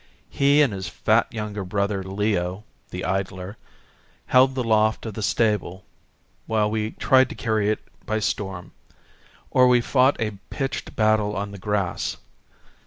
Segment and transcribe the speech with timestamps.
[0.31, 3.57] He and his fat young brother Leo, the idler,
[4.25, 5.85] held the loft of the stable
[6.47, 7.77] while we tried to carry it
[8.07, 8.71] by storm;
[9.51, 12.17] or we fought a pitched battle on the grass.